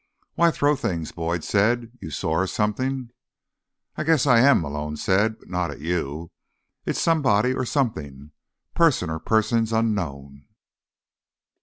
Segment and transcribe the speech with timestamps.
[0.33, 1.91] "Why throw things?" Boyd said.
[2.01, 3.11] "You sore or something?"
[3.95, 5.37] "I guess I am," Malone said.
[5.37, 6.31] "But not at you.
[6.87, 8.31] It's—somebody or something.
[8.73, 10.47] Person or persons unknown."